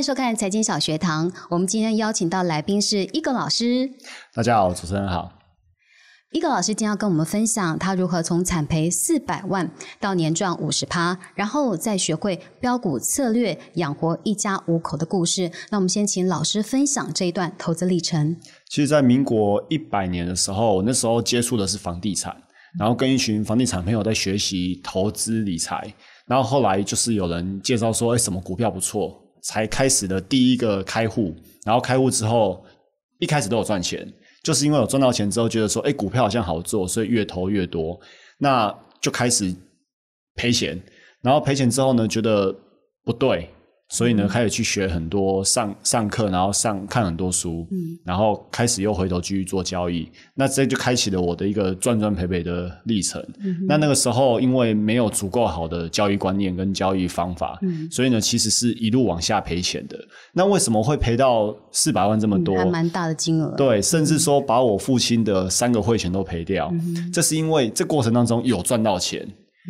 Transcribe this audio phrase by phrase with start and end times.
[0.00, 1.30] 迎收看财经小学堂。
[1.50, 3.90] 我们今天邀请到来宾是一个老师。
[4.32, 5.30] 大家好，主持人好。
[6.32, 15.52] 一个老师今天要跟我们分享他如何从产赔四百万到年赚五十趴，然后再学会标股策略，养活一家五口的故事。
[15.68, 18.34] 那我们先请老师分享这一段投资历程。
[18.70, 22.34] 其实，在民国一百年的时候，我那时候接触的是房地产，
[22.78, 25.92] 然后跟一群房地产朋友在学习投资理财。
[26.26, 31.34] 然后后来就是有人介绍说，哎，什么股票不错，才开始的第一个开户。
[31.64, 32.64] 然后开户之后，
[33.18, 34.10] 一开始都有赚钱。
[34.42, 38.00] 就是因为我赚到钱之后，觉得说，哎，股票好像好做，所以越投越多，
[38.38, 39.54] 那就开始
[40.34, 40.80] 赔钱。
[41.20, 42.54] 然后赔钱之后呢，觉得
[43.04, 43.50] 不对。
[43.90, 53.20] 所以呢，开始去学很多上上课，然后上看很多书，嗯，然后开始又回头继续做交易，那这就开启了我的一个赚赚赔赔的历程。
[53.66, 59.98] 那那个时候，因为没有足够好的交易观念跟交易方法，嗯，所以呢，其实是一路往下赔钱的。
[60.32, 62.56] 那为什么会赔到四百万这么多？
[62.56, 63.56] 还蛮大的金额。
[63.56, 66.72] 对，甚至说把我父亲的三个汇钱都赔掉，
[67.12, 69.28] 这是因为这过程当中有赚到钱。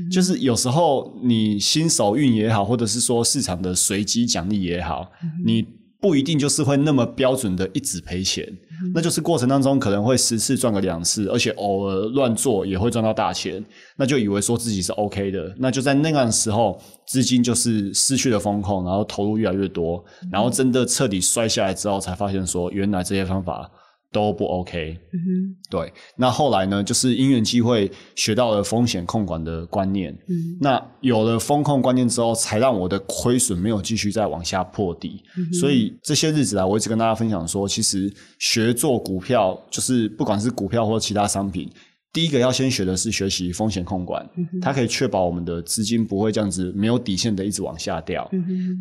[0.08, 5.10] 就是有时候你新手运也好，或者是说市场的随机奖励也好，
[5.44, 5.66] 你
[6.00, 8.46] 不一定就是会那么标准的一直赔钱，
[8.94, 13.62] 那就是过程当中可能会十次赚个两次，而且偶尔乱做也会赚到大钱，
[13.96, 23.70] 那就以为说自己是 OK 的，那就在那个时候资金就是失去了风控，然后投入越来越多，然后真的彻底摔下来之后，才发现说原来这些方法。
[24.12, 25.92] 都不 OK，嗯哼，对。
[26.16, 35.22] 那后来呢，就是因缘机会学到了风险控管的观念，嗯，那有了风控观念之后，才让我的亏损没有继续再往下破底。
[35.60, 41.70] 所以这些日子啊，我一直跟大家分享说，其实学做股票，就是不管是股票或其他商品。
[42.12, 44.28] 第一个要先学的是学习风险控管，
[44.60, 48.28] 它可以确保我们的资金不会这样子没有底线的一直往下掉。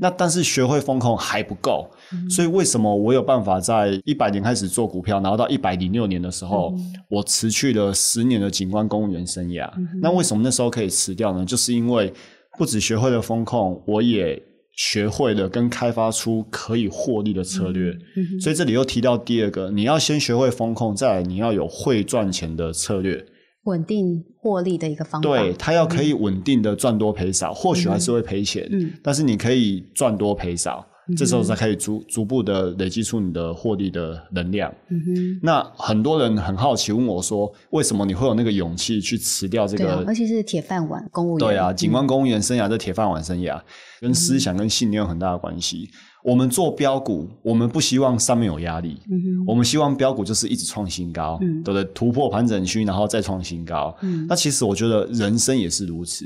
[0.01, 1.87] 那但是学会风控还不够，
[2.29, 6.73] 所以为什么我有办法在一百年开始做股票，然后到一百零六年的时候，
[7.09, 9.69] 我辞去了十年的景观公务员生涯？
[10.01, 11.45] 那为什么那时候可以辞掉呢？
[11.45, 12.13] 就是因为
[12.57, 14.41] 不止学会了风控，我也。
[14.81, 17.93] 学会了跟开发出可以获利的策略，
[18.39, 23.21] 所以这里又提到第二个，你要先学会风控，再来你要有会赚钱的策略，
[23.65, 25.27] 稳定获利的一个方法。
[25.27, 28.65] 对，它要可以稳定的赚多赔少，或许还是会赔钱，
[29.03, 30.87] 但是你可以赚多赔少。
[31.15, 34.73] 这时候才可以逐逐步的累积出你的获利的能量。
[34.89, 35.39] 嗯哼。
[35.41, 40.03] 那很多人很好奇问我说：“为什么你会有那个勇气去辞掉这个？
[40.05, 41.47] 而且是铁饭碗公务员。
[41.47, 43.61] 对啊，警官公务员生涯的铁饭碗生涯，
[43.99, 45.89] 跟思想跟信念有很大的关系。
[46.21, 48.99] 我们做标股，我们不希望上面有压力，
[49.47, 51.83] 我们希望标股就是一直创新高，对不对？
[51.93, 53.95] 突破盘整区，然后再创新高。
[54.27, 56.25] 那其实我觉得人生也是如此。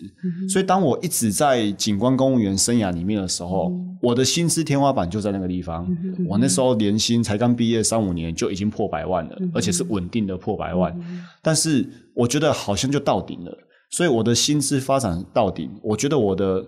[0.49, 3.71] 所以当我一直在警官公务员生涯里面的时候，
[4.01, 5.87] 我的薪资天花板就在那个地方。
[6.27, 10.91] 我那时候年薪才刚毕业三五年就已经破百万了，而且是稳定的破百万。
[11.43, 13.55] 但是我觉得好像就到顶了，
[13.91, 16.65] 所以我的薪资发展到顶，我觉得我的。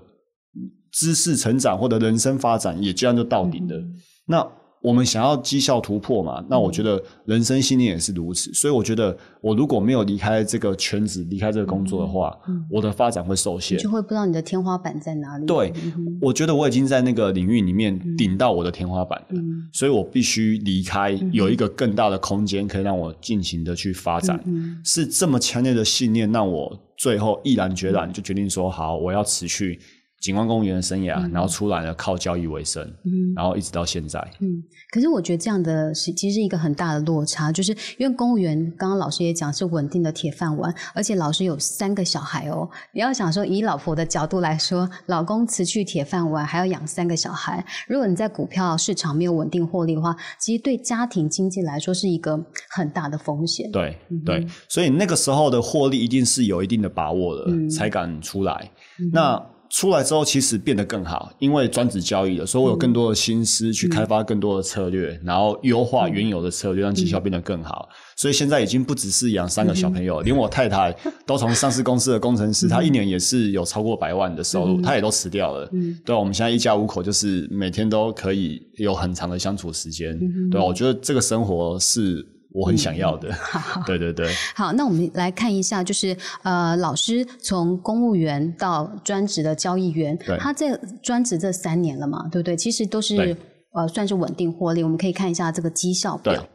[0.96, 3.84] 知识成长或者人生发展也这样就到顶了。
[4.26, 4.48] 那
[4.82, 6.46] 我们想要绩效突破嘛？
[6.48, 8.54] 那我觉得人生信念也是如此。
[8.54, 12.38] 所以我觉得，我如果没有离开这个圈子，离开这个工作的话，
[12.70, 15.46] 我的发展会受限，就会不知道你的天花板在哪里。
[15.46, 15.74] 对，
[16.22, 19.42] 我觉得我已经在那个领域里面顶到我的天花板了，
[19.74, 24.40] 所以我必须离开，有一个更大的空间可以让我尽情的去发展。
[24.86, 29.80] 是这么强烈的信念，让我最后毅然决然就决定说：好，我要辞去。
[30.26, 34.64] 警官公务员的生涯，然后出来了靠交易为生，嗯，然后一直到现在，嗯。
[34.90, 42.68] 可是我觉得这样的是其实一个很大的落差，就是因为公务员刚刚老师也讲是稳定的铁饭碗，而且老师有三个小孩哦。
[42.92, 47.64] 你要想说以老婆的角度来说，老公辞去铁饭碗，还要养三个小孩。
[47.88, 53.70] 如果你在股票市场没有稳定获利的话，其实对家庭经济来说是一个很大的风险。
[53.70, 58.72] 对对，所以那个时候的获利一定是有一定的把握的，才敢出来。
[59.14, 59.55] 那。
[59.76, 67.90] 出来之后，其实变得更好，因为专职交易了，所以我有更多的心思去开发更多的策略，然后优化原有的策略，让绩效变得更好。
[68.16, 70.96] 所以现在已经不只是养三个小朋友，连我太太
[71.26, 75.70] 都从上市公司的工程师，她一年也是有超过百万的收入，她也都辞掉了。
[76.06, 80.18] 对，我们现在一家五口就是每天都可以有很长的相处时间。
[80.50, 82.26] 对，我觉得这个生活是。
[82.56, 83.30] 我很想要的，
[83.86, 84.34] 对对对。
[84.56, 92.56] 好，那我们来看一下，就是呃，老师从公务员到专职的交易员，他在专职这三年了嘛，对不对？
[92.56, 93.36] 其实都是
[93.74, 94.82] 呃，算是稳定获利。
[94.82, 96.48] 我们可以看一下这个绩效表。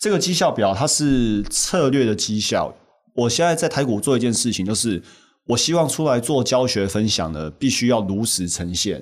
[0.00, 2.74] 这个绩效表它是策略的绩效。
[3.14, 5.00] 我现在在台股做一件事情，就是
[5.46, 9.00] 我希望出来做教学分享的，必须要如实呈现，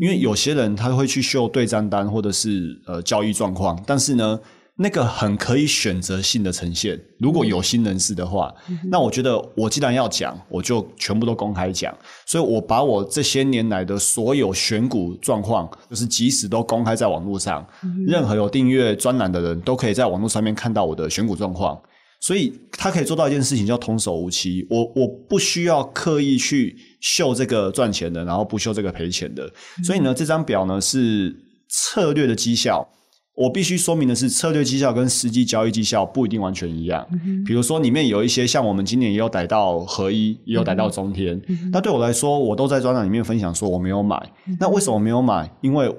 [0.00, 4.40] 因为有些人他会去秀对账单或者是呃交易状况，但是呢。
[4.76, 8.52] 那个很可以选择性的呈现，如果有心人士的话，
[8.90, 11.94] 那我觉得我既然要讲，我就全部都公开讲。
[12.26, 17.64] 所以我把我这些年来的所有选股状况，就是即使都公开在网络上，
[18.06, 21.80] 任何有订阅专栏的人都可以在网络上面看到我的选股状况。
[22.18, 24.66] 所以他可以做到一件事情，叫童叟无欺。
[24.70, 29.52] 我我不需要刻意去秀这个赚钱的，然后不秀这个赔钱的。
[29.84, 31.36] 所以呢，这张表呢是
[31.68, 32.88] 策略的绩效。
[33.34, 37.06] 我必须说明的是，策略绩效跟实际交易绩效不一定完全一样。
[37.46, 41.40] 比如说，里面有一些像我们今年也有逮到合一，也有逮到中天。
[41.72, 44.30] 那对我来说，我都在专栏里面分享说我没有买。
[44.60, 45.50] 那为什么没有买？
[45.62, 45.90] 因为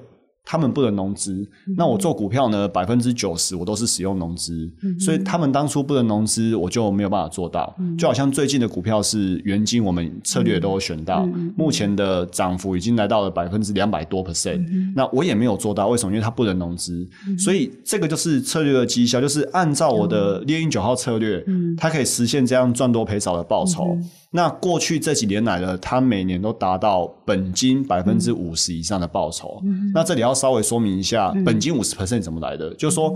[0.44, 1.46] 他们不能融资，
[1.76, 2.66] 那我做股票呢？
[2.66, 4.68] 百分之九十我都是使用融资，
[4.98, 7.72] 所以他们当初不能融资，我就没有办法做到。
[7.96, 11.24] 就好像最近的股票是元金，我们策略都有选到，
[11.56, 14.24] 目前的涨幅已经来到了百分之两百多。
[14.24, 14.64] percent，
[14.96, 16.12] 那我也没有做到，为什么？
[16.12, 17.06] 因为它不能融资，
[17.38, 21.44] 所以这个就是策略的绩效，就是按照我的猎鹰九号策略，
[21.76, 23.96] 它可以实现这样赚多赔少的报酬。
[24.36, 29.62] 那过去这几年来呢，它每年都达到本金百分之五十以上的报酬。
[29.94, 32.74] 那这里要稍微说明一下，本金五十 percent 怎么来的？
[32.74, 33.14] 就是说，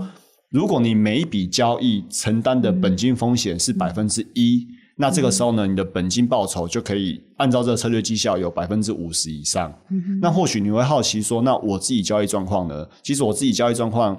[0.49, 9.73] 如果你每一笔交易承担的本金风险是百分之一，那这个时候呢，你的本金报酬就可以按照这个策略绩效有百分之五十以上。
[10.21, 12.87] 那或许你会好奇说，那我自己交易状况呢？
[13.03, 14.17] 其实我自己交易状况。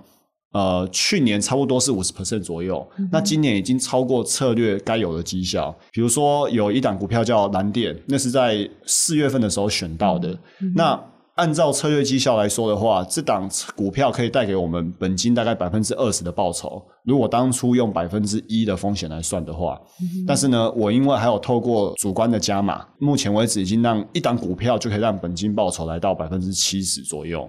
[0.53, 5.75] 呃，去年差不多是五十 percent 左右，那今年已经超过策略该有的绩效。
[5.93, 10.39] 比如说，有一档股票叫蓝电，那是在四月份的时候选到的，
[10.75, 11.01] 那。
[11.37, 16.83] 按照策略绩效来说的话，这档股票可以带给我们本金大概百分之二十的报酬。
[17.05, 19.81] 如果当初用百分之一的风险来算的话，
[20.27, 27.49] 但是呢，我因为还有透过主观的加码，目前为止已经让一档股票就可以让本金报酬来到百分之七十左右。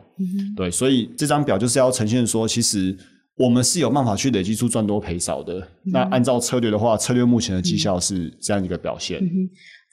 [0.56, 2.98] 对，所以这张表就是要呈现说，其实
[3.36, 5.68] 我们是有办法去累积出赚多赔少的。
[5.84, 9.22] 那按照策略的话，策略目前的绩效是这样一个表现。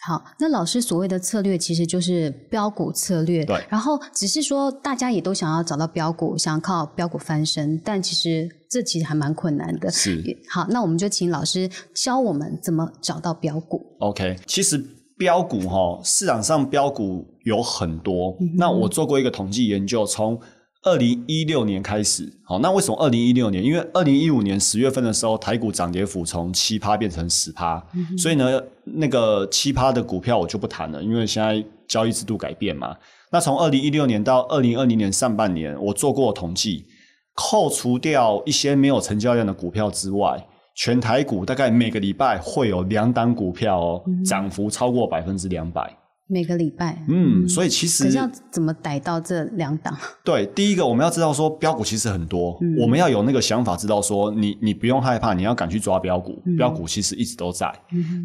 [0.00, 3.66] 好，那老师所谓的策略其实就是标股策略，对。
[3.68, 9.90] 然后只是说大家也都想要找到标股，想要靠标股翻身，但其实这其实还蛮困难的。
[9.90, 10.22] 是。
[10.48, 13.84] 好，那我们就请老师教我们怎么找到标股。
[13.98, 14.82] OK，其实
[15.16, 18.36] 标股哈，市场上标股有很多。
[18.56, 20.40] 那我做过一个统计研究，从
[20.88, 23.62] 二零一六年开始，好，那为什么二零一六年？
[23.62, 27.84] 因为二零一五年十月份的时候，台股涨跌幅从七趴变成十趴，
[28.16, 32.96] 所以呢，那个七趴的股票我就不谈了，因为现在交易制度改变嘛。
[33.30, 36.86] 那从二零一六年到二零二零年上半年，我做过统计，
[37.34, 45.94] 扣除掉一些没有成交量的股票之外，全台股大概每个礼拜会有两档股票哦，涨幅超过百分之两百。
[46.30, 49.96] 每个礼拜，嗯，所以其实可是要怎么逮到这两档？
[50.22, 57.72] 对，第一个我们要知道说标股其实很多，我们要有那个想法，知道说你你不用害怕，你要敢去抓标股，标股其实一直都在。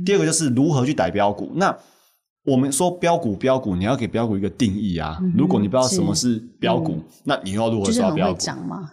[0.06, 1.54] 第二个就是如何去逮标股。
[1.56, 1.74] 那
[2.46, 5.18] 我们说标股标股，你要给标股一个定义啊。
[5.38, 8.40] 如果你不知道什么是标股，那你要如何抓标股？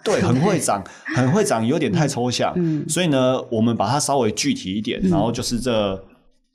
[0.04, 0.84] 对，很会涨，
[1.16, 2.54] 很会涨，有点太抽象。
[2.88, 6.00] 所以呢，我们把它稍微具体一点，然后就是这。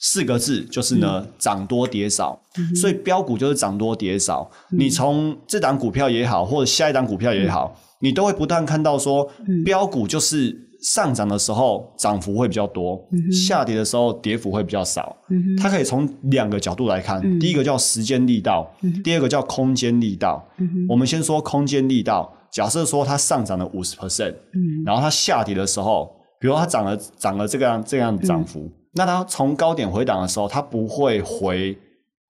[0.07, 2.39] 四个字就是呢，涨多跌少，
[2.75, 4.47] 所以标股就是涨多跌少。
[4.69, 9.27] 你从这档股票也好，或者下一档股票也好，你都会不断看到说，
[9.65, 15.17] 标股就是上涨的时候涨幅会比较多，下跌的时候跌幅会比较少。
[15.57, 18.71] 它可以从两个角度来看，第一个叫时间力道，
[19.03, 20.47] 第二个叫空间力道。
[20.88, 24.35] 我们先说空间力道，假设说它上涨了五十 percent，
[24.85, 28.71] 然后它下跌的时候，比如它涨了涨了这个样这样涨幅。
[28.95, 31.77] 那它从高点回档的时候，它不会回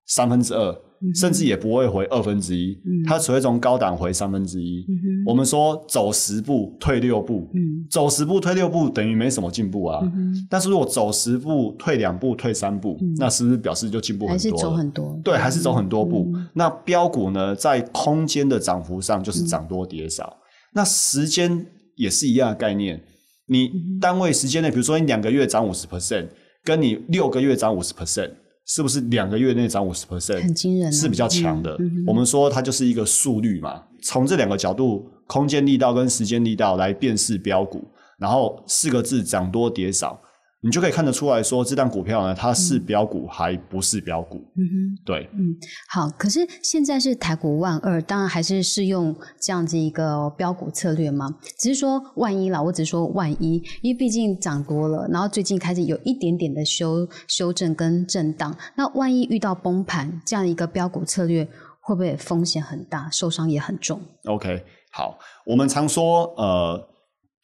[0.07, 0.75] 三分之二，
[1.13, 4.85] 甚至也不会回二分之一，它只会从高档回三分之一。
[5.25, 7.47] 我们说走十步退六步，
[7.89, 10.01] 走十步退六步等于没什么进步啊。
[10.49, 14.37] 但是如果走十步退两步退三步，那是不是表示就进步很多？
[14.37, 15.19] 还是走很多？
[15.23, 16.31] 对，还是走很多步。
[16.53, 20.35] 那标股呢，在空间的涨幅上就是涨多跌少。
[20.73, 23.01] 那时间也是一样的概念，
[23.47, 26.27] 你单位时间内，比如说你两个月涨五十 percent。
[26.65, 28.31] 跟你六个月涨五十 percent，
[28.65, 30.41] 是不是两个月内涨五十 percent？
[30.41, 31.77] 很惊人，是比较强的。
[32.05, 40.19] 我们说它就是一个速率嘛，从这两个角度，空间力道跟时间力道来辨识标股，然后四个字涨多跌少。
[40.61, 44.37] 你就可以看得出来说，这档股票呢，它是标股还不是标股？
[44.55, 45.55] 嗯哼，对，嗯，
[45.87, 46.09] 好。
[46.17, 51.37] 可是现在是台股万二，当然还是适用这样子一个标股策略嘛。
[51.59, 58.57] 只是说万一啦，我只是说万一，因为毕竟涨多了，然后最近开始有一点点的修修正跟震荡。
[58.75, 61.47] 那万一遇到崩盘，这样一个标股策略
[61.79, 66.89] 会不会风险很大，受伤也很重？OK，好，我们常说呃。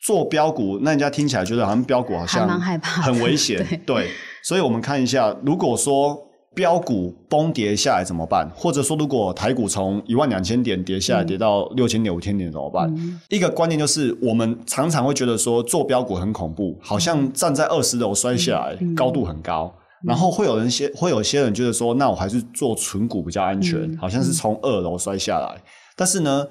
[0.02, 4.10] 做标股，那人家听起来觉得好像标股好像很危险， 对。
[4.44, 6.20] 所以，我们看一下，如果说
[6.56, 8.50] 标股崩跌下来怎么办？
[8.56, 12.92] 或者说，如果台股从一万两千点跌下来，跌到六千点、五千点怎么办？
[13.30, 19.72] 一个观念就是，我们常常会觉得说，做标股很恐怖，好像站在二十楼摔下来，高度很高。
[20.04, 25.62] 然后会有人些，会有些人觉得说，那我还是做纯股比较安全，好像是从二楼摔下来。
[25.96, 26.48] 但是呢？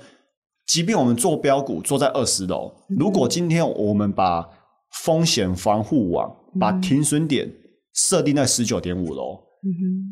[0.70, 4.48] 即便我们做标股，坐在二十楼，如果今天我们把
[5.02, 7.50] 风险防护网、把停损点
[7.92, 9.36] 设定在十九点五楼，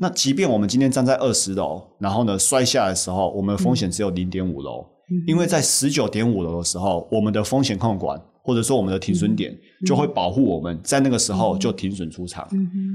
[0.01, 4.85] 那即便我们今天站在二十楼，然后呢摔下来的时候，我们的风险只有零点五楼，
[5.29, 8.21] 因为在十九点五楼的时候，我们的风险控管。
[8.49, 12.49] 或者说我们的停损点就会保护我们在那个时候就停损出场，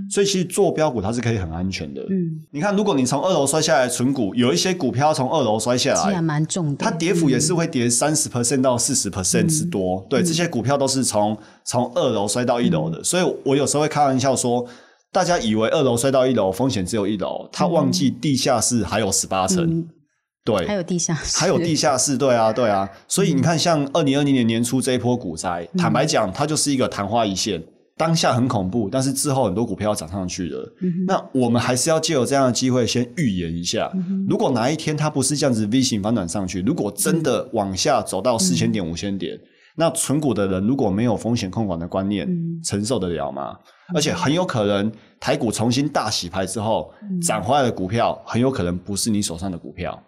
[0.09, 2.01] 所以其实做标股它是可以很安全的。
[2.09, 10.03] 嗯，你看，如果你从二楼摔下来存股，有一些股票从二楼摔下来，蛮重的，它跌幅也是会跌三十 percent 到四十 percent 之多。
[10.09, 14.65] 对，这些股票都是从从二楼摔到一楼的，所以我有时候会开玩笑说，
[15.11, 19.87] 大家以为二楼摔到一楼风险只有一楼，他忘记地下室还有十八层。
[20.45, 27.63] 对，还有地下室，还有地下室，对啊， 对啊，所以你看，像二零二零年年初这一波股灾，坦白讲，它就是一个昙花一现，
[27.95, 30.73] 当下很恐怖，但是之后很多股票涨上去了。
[31.07, 33.89] 那我们还是要借有这样的机会，先预言一下，
[34.27, 39.39] 如果哪一天它不是这样子 V 型反转上去，如果真的往下走到四千点、五千点。
[39.75, 42.27] 那存股的人如果没有风险控管的观念，
[42.63, 43.55] 承受得了吗？
[43.93, 50.01] 而且很有可能台股重新大洗牌之后，涨回来的股票很有可能不是你手上的股票。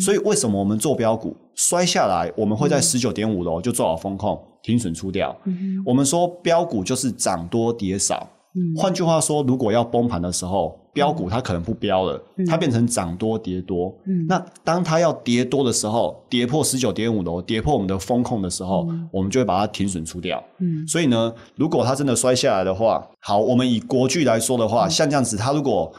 [0.00, 5.36] 所以为什么我们做标股摔下来，我们会在十九点五楼就做好风控，停损出掉？
[5.84, 8.28] 我们说标股就是涨多跌少。
[8.76, 10.78] 换句话说，如果要崩盘的时候。
[10.96, 13.94] 标股它可能不标了，它变成涨多跌多。
[14.26, 20.42] 那当它要跌多的时候，跌破十九点五楼，跌破我们的风控的时候，我们就会把它停损出掉。
[20.88, 25.92] 所以呢，如果它真的摔下来的话，好，我们以国巨来说的话，像这样子，它如果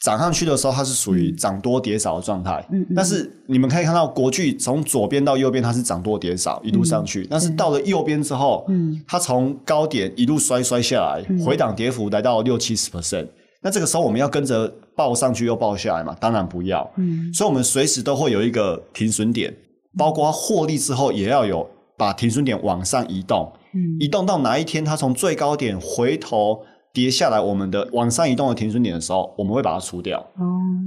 [0.00, 2.64] 涨上去的时候，它是属于涨多跌少的状态。
[2.94, 7.26] 但是你们可以看到，国巨从左边到右边，它是涨多跌少，一路上去。
[7.28, 8.64] 但是到了右边之后，
[9.08, 13.26] 它从高点一路摔摔下来，回档跌幅来到六七十 percent。
[13.64, 16.14] 那这个时候我们要跟着报上去又报下来嘛？
[16.20, 16.88] 当然不要。
[16.96, 19.56] 嗯，所以我们随时都会有一个停损点，
[19.96, 21.66] 包括获利之后也要有
[21.96, 23.50] 把停损点往上移动。
[23.72, 26.60] 嗯，移动到哪一天它从最高点回头
[26.92, 30.20] 跌下来，我们的往上移动的停损点的时候，我们会把它除掉。
[30.36, 30.44] 哦，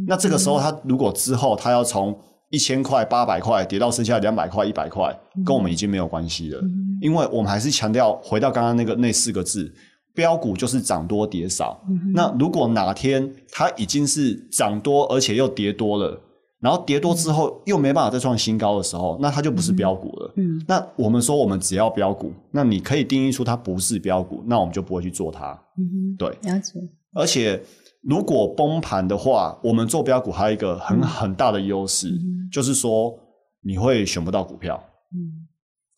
[0.07, 2.15] 那这个时候它如果之后它要从
[2.51, 5.11] 一千块、八百块跌到剩下两百块、一百块，
[5.43, 6.61] 跟我们已经没有关系了，
[7.01, 9.73] 因为我们还是强调回到刚刚那个那四个字。
[10.17, 11.79] 标股就是涨多跌少，
[12.11, 16.19] 那如果哪天它已经是涨多，而且又跌多了，
[16.59, 20.33] 然后跌多之后又没办法再创新高的时候，那它就不是标股了。
[20.37, 25.51] 嗯，那我们说我们只要标股，那你可以定义出它不是标股，那我们就不会去做它。
[25.77, 26.79] 嗯对，了解。
[27.13, 27.61] 而且
[28.01, 32.11] 如果崩盘的话，我们做标股还有一个很很大的优势，
[32.51, 33.13] 就是说
[33.61, 34.83] 你会选不到股票。
[35.13, 35.45] 嗯，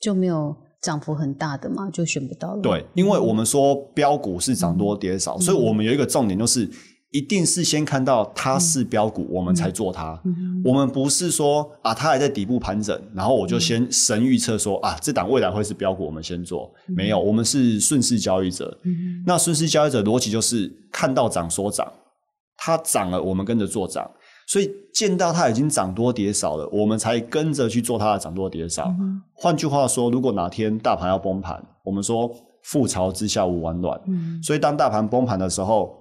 [0.01, 0.53] 就没有。
[0.81, 2.61] 涨幅很大的嘛，就选不到了。
[2.61, 6.69] 对，因为我们说标股是涨多跌少，所以我们有一个重点，就是
[7.11, 10.21] 一定是先看到它是标股，我们才做它。
[10.63, 16.71] 我们不是说啊，它还在底部盘整，然后我就先神预测说啊，这档未来会是标股，我们先做。
[16.87, 18.77] 没有，我们是顺势交易者。
[19.25, 21.91] 那顺势交易者逻辑就是看到涨说涨，
[22.55, 24.09] 它涨了，我们跟着做涨。
[24.49, 28.91] 所以见到它已经涨多跌少了，我们才跟着去做它的涨多跌少。
[29.35, 32.27] 换句话说，如果哪天大盘要崩盘，我们说
[32.65, 34.01] 覆巢之下无完卵。
[34.41, 35.95] 所以当大盘崩盘的时候，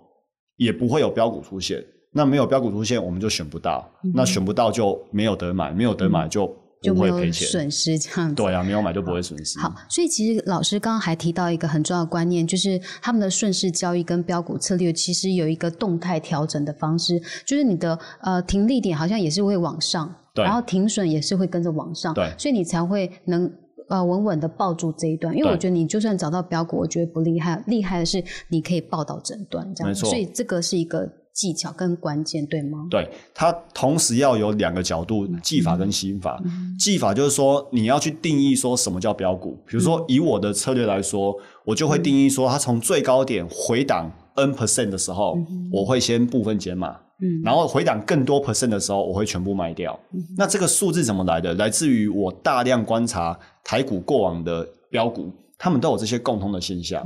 [0.56, 1.84] 也不会有标股出现。
[2.10, 3.86] 那没有标股出现，我们就选不到。
[4.14, 6.50] 那选不到就没有得买，没有得买就。
[6.80, 9.58] 就没有损失这样子，对啊，没有买就不会损失。
[9.58, 23.50] 好，所以其实老师刚刚还提到一个很重要的观念，就是他们的顺势交易跟标股策略其实有一个动态调整的方式，就是你的呃停利点好像也是会往上，然后停损也是会跟着往上，对，所以你才会能
[23.88, 25.36] 呃稳稳的抱住这一段。
[25.36, 31.10] 因为我觉得你就算找到标股，我觉得不厉害，厉害的是你可以抱到整段这样，所以这个是一个。
[31.38, 32.88] 技巧跟关键，对吗？
[32.90, 36.36] 对，它同时要有两个角度，技法跟心法。
[36.76, 39.56] 技法就是说，你要去定义说什么叫标股。
[39.64, 41.32] 比如说，以我的策略来说，
[41.64, 45.38] 我就会定义说，它从最高点回档 n percent 的时候，
[45.70, 46.96] 我会先部分减码。
[47.20, 49.96] 嗯，然后回档更多 percent 的时候，我会全部卖掉。
[50.36, 51.54] 那这个数字怎么来的？
[51.54, 57.00] 来自于我大量观察台股过往的标股，他们都有这些共通的现象。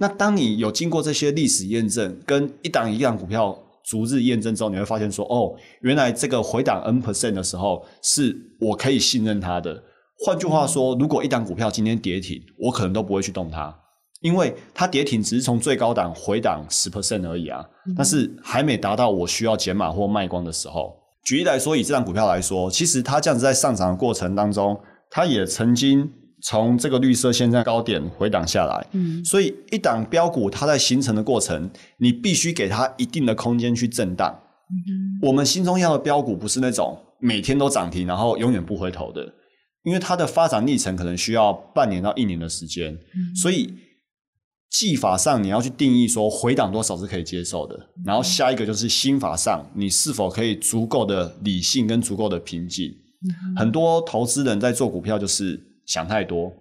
[0.00, 9.82] 那当你有经过这些历史验证，跟一档一档股票逐日验证之后，你会发现说，哦，原来这个回档 n percent 的时候，是我可以信任它的。
[10.24, 13.76] 换句话说，如果一档股票今天跌停，我可能都不会去动它。
[14.20, 17.62] 因为它跌停只是从最高档回档十 percent 而已啊，
[17.94, 20.96] 但是还没达到我需要减码或卖光的时候。
[21.24, 26.10] 举例来说，以这张股票来说，其实它这样子在上涨的过程当中，它也曾经
[26.44, 28.86] 从这个绿色线在高点回档下来。
[28.92, 34.32] 嗯，所以一档标股它在形成的过程，你必须给它一定的空间去震荡。
[34.70, 39.34] 嗯我们心中要的标股不是那种每天都涨停，然后永远不回头的，
[39.82, 42.92] 因为它的发展历程可能需要半年到一年的时间。
[42.92, 43.74] 嗯，所以。
[44.70, 52.92] 技法上你要去定义说回档多少是可以接受的，然后下一个就是心法上你是否可以足够的理性跟足够的平静。
[53.56, 56.52] 很多投资人在做股票就是想太多，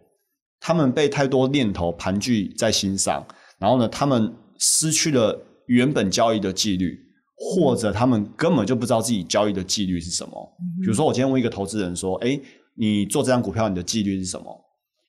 [0.60, 3.26] 他们被太多念头盘踞在心上，
[3.60, 7.00] 然后呢，他们失去了原本交易的纪律，
[7.36, 10.58] 或者他们根本就不知道自己交易的纪律是什么。
[10.82, 12.40] 比如说，我今天问一个投资人说：“哎，
[12.76, 14.46] 你做这张股票，你的纪律是什么？”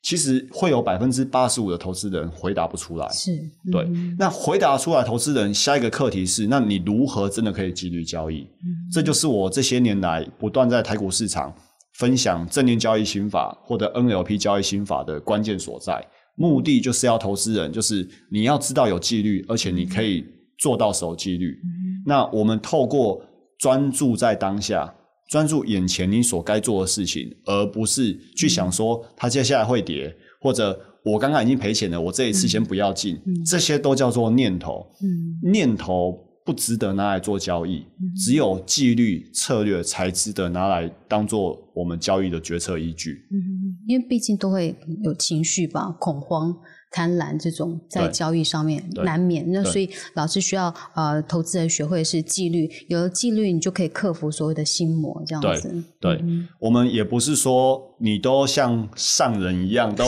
[0.03, 3.31] 其实会有百分之八十五的投资人回答不出来，是
[3.73, 3.89] 对。
[4.19, 8.47] 那回答出来，投资人下一个课题是：那你如何真的可以纪律交易？
[8.93, 11.55] 这就是我这些年来不断在台股市场
[11.95, 16.07] 分享正念交易心法或者 NLP 交易心法的关键所在。
[16.37, 20.25] 目的就是要投资人，就是你要知道有纪律，而且你可以
[20.59, 21.57] 做到守纪律。
[22.05, 23.23] 那我们透过
[23.59, 24.95] 专注在当下。
[25.31, 33.19] 专注眼前你所该做的事情，而不是去想说它接下来会跌，或者我刚刚已经赔钱了，我这一次先不要进。
[33.45, 34.87] 这些都叫做念头。
[35.43, 37.85] 念头不值得拿来做交易，
[38.17, 43.27] 只有纪律策略才值得拿来当做我们交易的决策依据。
[43.87, 46.55] 因为毕竟都会有情绪吧，恐慌。
[46.97, 55.83] 贪婪这种在交易上面难免，那所以老师需要呃，投资人学会是纪律，有了纪律，你就可以克服所谓的心魔这样子。
[55.99, 56.23] 对，
[56.61, 60.05] 我们也不是说你都像上人一样， 都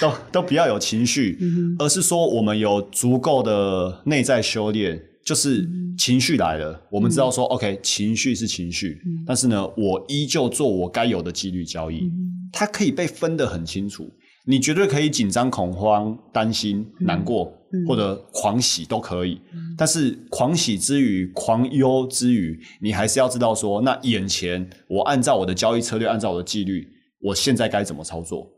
[0.00, 1.38] 都都不要有情绪，
[1.78, 12.10] 而是说我们有足够的内在修炼，就是情绪来了，我们知道说 OK，情绪是情绪，但是呢，我依旧做我该有的纪律交易，
[12.52, 14.10] 它可以被分得很清楚。
[14.44, 17.44] 你绝对可以紧张、恐慌、担心、难过，
[17.86, 19.40] 或者狂喜都可以。
[19.78, 26.84] 但是狂喜之余、狂忧之余，你还是要知道说，那眼前我按照我的交易策略，按照我的纪律，
[27.20, 28.50] 我现在该怎么操作？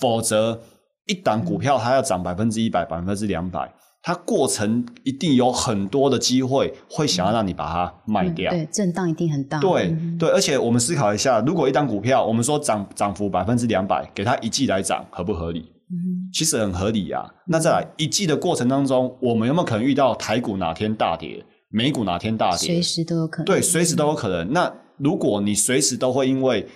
[0.00, 0.62] 否则，
[1.06, 3.68] 一档股票它要涨百分之一百、百分之两百。
[4.06, 8.50] 它过程一定有很多的机会，会想要让你把它卖掉。
[8.50, 9.58] 对，震荡一定很大。
[9.60, 15.60] 对对，而且我们思考一下，如果一档股票，我们说涨涨幅百分之两百，给它一季来涨，合不合理？
[15.90, 17.24] 嗯，其实很合理呀。
[17.46, 22.58] 那再来一季的过程当中，我们有没有可能遇到台股哪天大跌，美股哪天大跌？
[22.58, 23.46] 随时都有可能。
[23.46, 24.52] 对，随时都有可能。
[24.52, 26.66] 那如果你随时都会因为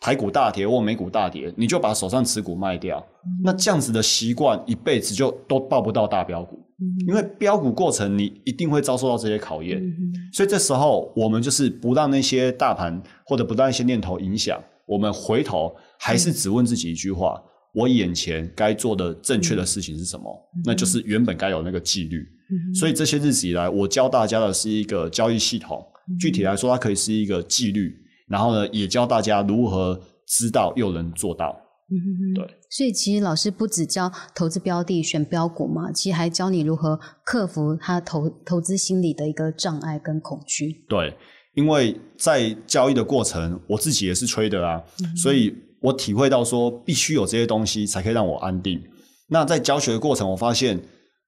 [0.00, 3.06] 台股大跌或美股大跌，你就把手上持股卖掉，
[3.44, 6.58] 那这样子的习惯一辈子就都抱不到大标股，
[7.06, 9.78] 因为标股过程你一定会遭受到这些考验，
[10.32, 17.38] 所以这时候我们就是不让那些大盘或者不让一些念头影响，我们回头还是只问自己一句话：
[17.74, 20.50] 我眼前该做的正确的事情是什么？
[20.64, 22.26] 那就是原本该有那个纪律。
[22.74, 25.86] 所以这些日子以来，我教大家的是一个交易系统，
[26.18, 27.94] 具体来说，它可以是一个纪律。
[28.30, 31.54] 然后呢，也教大家如何知道又能做到。
[32.36, 40.84] 对，所以其实老师不只教投资标的选标股嘛，其实还教你如何克服他投投资心理的一个障碍跟恐惧。
[40.88, 41.12] 对，
[41.54, 44.80] 因为在交易的过程，我自己也是吹的啊，
[45.20, 48.80] 所以我体会到说，必须有这些东西才可以让我安定。
[49.26, 50.80] 那在教学的过程，我发现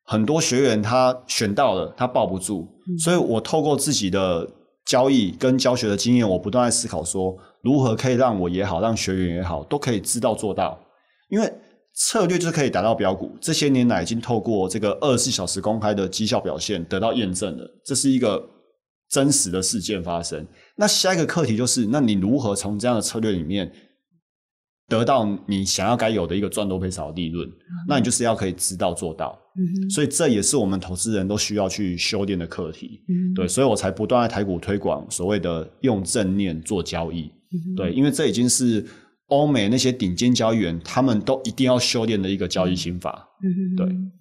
[0.04, 2.68] 很多学员他选到了，他抱不住，
[3.00, 4.48] 所以我透过自己的。
[4.85, 10.79] 交易跟教学的经验，我不断在思考说，如何可以让我也好，让学员也好，都可以知道做到。
[11.29, 11.53] 因为
[11.95, 18.42] 策略就是可以达到标股，这些年来已经透过这个二十四小时公开的绩效表现得到验证了，这是一个
[19.09, 20.47] 真实的事件发生。
[20.77, 23.71] 那下一个课题就是，那你如何从这样的策略里面
[24.92, 27.50] 得到你想要该有的一个赚多赔少的利润，
[27.88, 29.38] 那你就是要可以知道做到。
[29.57, 33.02] 嗯所以这也是我们投资人都需要去修炼的课题。
[33.09, 37.22] 嗯，对，所以我才不断在台股推广所谓的用正念做交易。
[37.24, 38.85] 嗯对，因为这已经是
[39.28, 43.28] 欧美那些顶尖交易员他们都一定要修炼的一个交易心法。
[43.42, 44.12] 嗯哼，对嗯，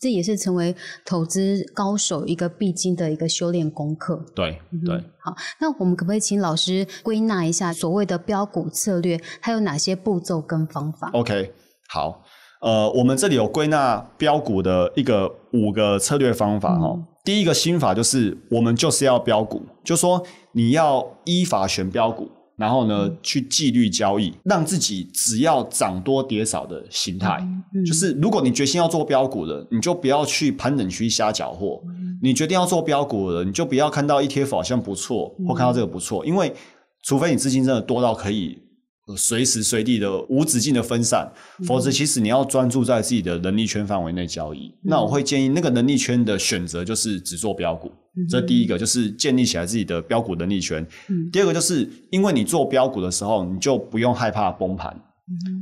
[0.00, 4.24] 这也是成为投资高手一个必经的一个修炼功课。
[4.34, 4.96] 对对。
[5.18, 11.52] 好，那我们可不可以请老师归纳一下所谓的标股策略，它有哪些步骤跟方法？OK，
[11.88, 12.22] 好，
[12.60, 27.38] 呃，我们这里有归纳标股的一个五个策略方法哈、嗯第一个心法就是，我们就是要标股，就说你要依法选标股，然后呢去纪律交易，让自己只要涨多跌少的心态。
[27.74, 31.80] 嗯就是如果你决心要做标股的，你就不要去盘整区瞎搅和。
[32.22, 36.54] 你决定要做标股的，你就不要看到 ETF 好像不错，或看到这个不错，因为
[37.02, 38.58] 除非你资金真的多到可以
[39.08, 41.30] 呃随时随地的无止境的分散，
[41.66, 44.72] 否则其实你要专注在自己的能力圈范围内交易。
[44.82, 47.90] 那我会建议那个能力圈的选择就是只做标股。
[48.28, 50.86] 这第一个就是建立起来自己的标股能力圈。
[51.08, 54.96] 嗯第二个就是因为你做标股的时候，你就不用害怕崩盘。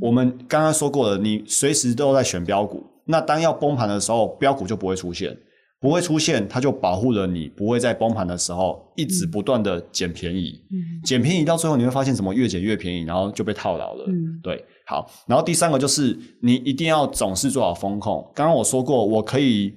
[0.01, 5.35] 我们刚刚说过了，你随时都在选标股，那当要崩盘的时候，标股就不会出现，
[5.79, 14.05] 不会出现，它就保护了你不会在崩盘的时候一直不断的捡便宜，嗯捡便宜到最后你会发现怎么越捡越便宜，然后就被套牢了。
[14.07, 18.29] 嗯对，好，然后第三个就是你一定要总是做好风控。
[18.35, 19.73] 刚刚我说过，我可以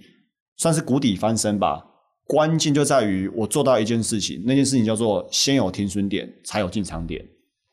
[0.57, 1.81] 算是谷底翻身吧。
[2.27, 7.25] 关键就在于我做到一件事情，那件事情叫做先有停损点，才有进场点。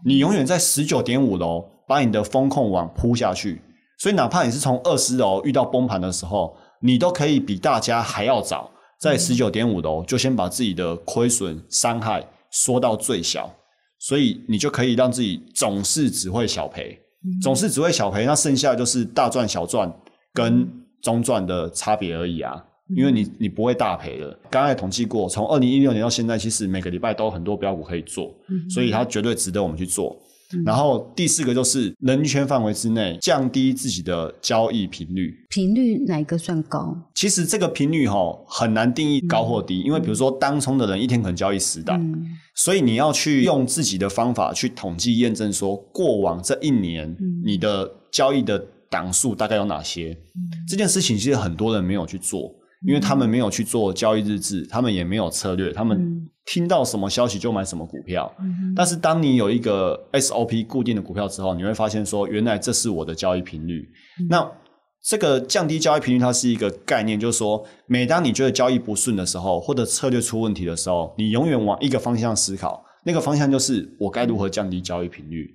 [0.06, 3.62] 你永远在十九点五楼把你的风控网铺下去，
[3.98, 13.52] 所以哪怕你是从二十楼遇到崩盘的时候，你都可以比大家还要早，在十九点五楼就先把自己的亏损伤害缩到最小，
[13.98, 17.00] 所以你就可以让自己总是只会小赔，
[17.42, 19.92] 总是只会小赔，那剩下就是大赚小赚
[20.34, 20.70] 跟
[21.02, 22.64] 中赚的差别而已啊。
[22.96, 28.34] 因为你你不会大赔的，刚刚也统计过，从二零一六年到现在，其实每个礼拜都有很多标股可以做，
[28.70, 30.16] 所以它绝对值得我们去做。
[30.64, 35.34] 然后第四个就是能力圈范围之内降低自己的交易频率。
[35.50, 36.96] 频率哪一个算高？
[37.16, 50.16] 其实这个频率哈、很难定义高或低，因为比如说当冲的人一天可能交易十档，嗯所以你要去用自己的方法去统计验证，说过往这一年嗯你的交易的档数大概有哪些。
[50.70, 52.54] 这件事情其实很多人没有去做，
[52.86, 58.34] 因为他们没有去做交易日志，他们也没有策略，他们嗯听到什么消息就买什么股票。
[58.40, 63.88] 嗯但是当你有一个 SOP 固定的股票之后，你会发现说，原来这是我的交易频率。
[64.30, 64.50] 那
[65.02, 75.50] 这个降低交易频率，它是一个概念，就是说，每当你觉得交易不顺的时候，或者策略出问题的时候，你永远往一个方向思考，那个方向就是我该如何降低交易频率。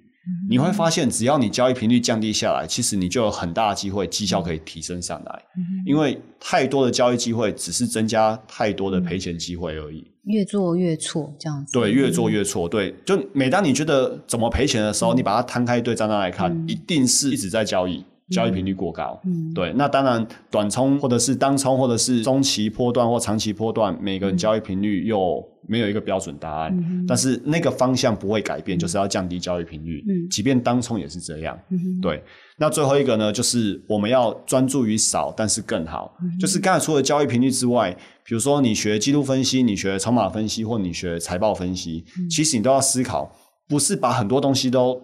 [0.48, 5.42] 你会发现，只要你交易频率降低下来，其实你就有很大的机会绩效可以提升上来。
[5.86, 10.06] 因为太多的交易机会只是增加太多的赔钱机会而已。
[10.24, 11.72] 越做越错这样子。
[11.72, 12.68] 对，越做越错。
[12.68, 19.20] 对，就每当你觉得怎么赔钱的时候，你把它摊开一堆账单来看，一定是一直在交易，交易频率过高。
[19.24, 26.76] 嗯对，那当然，短冲或者是当冲，或者是中期波段或长期波段，每个人交易频率又没有一个标准答案。
[26.76, 30.04] 嗯但是那个方向不会改变，就是要降低交易频率。
[30.08, 31.58] 嗯即便当冲也是这样。
[31.70, 32.22] 嗯对，
[32.58, 36.14] 那最后一个呢，就是我们要专注于少，但是更好。
[36.38, 43.34] 就是刚才除了交易频率之外，比如说你学技术分析，你学筹码分析，或你学财报分析，其实你都要思考，
[43.66, 45.00] 不是把很多东西都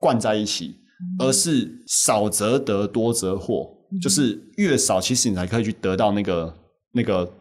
[0.00, 0.76] 灌在一起，
[1.18, 3.70] 而是少则得，多则获。
[4.02, 6.52] 就是越少，其实你才可以去得到那个
[6.92, 7.32] 那个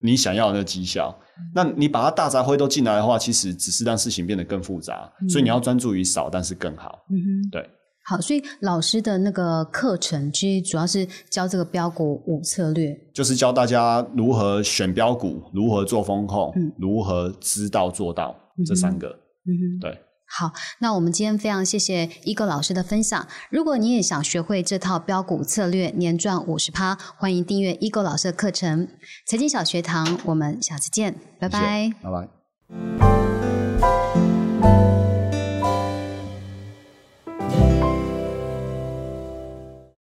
[0.00, 1.12] 你想要的那个绩效。
[1.54, 5.12] 那你把它大杂烩都进来的话，其实只是让事情变得更复杂。
[5.28, 7.04] 所以你要专注于少，但是更好。
[7.10, 7.70] 嗯哼，对。
[8.04, 12.96] 好，所以老师的那个课程其实主要是教这个标股五策略。
[13.12, 19.08] 就是教大家如何选标股，如何做风控，嗯如何知道做到这三个。
[19.08, 19.78] 嗯哼。
[19.80, 19.98] 对，
[20.30, 23.26] 好，那我们今天非常谢谢一个老师的分享。
[23.50, 28.88] 如果你也想学会这套标股策略，年赚五十趴，欢迎订阅一个老师的课程。
[29.26, 31.90] 财经小学堂，我们下次见，拜拜。